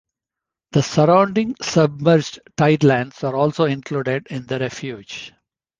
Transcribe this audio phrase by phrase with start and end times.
[0.71, 5.31] The surrounding submerged tidelands are also included in the refuge.